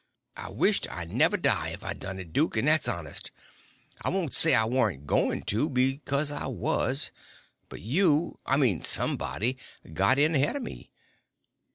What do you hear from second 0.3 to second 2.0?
"I wisht I never die if I